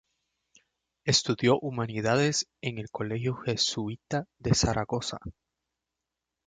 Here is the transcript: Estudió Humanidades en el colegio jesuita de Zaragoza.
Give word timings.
Estudió 1.05 1.59
Humanidades 1.59 2.47
en 2.63 2.79
el 2.79 2.89
colegio 2.89 3.35
jesuita 3.35 4.25
de 4.39 4.55
Zaragoza. 4.55 5.19